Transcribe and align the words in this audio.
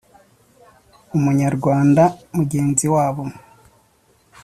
Umunyarwanda 1.15 2.03
mugenzi 2.35 2.85
wabo 2.95 3.23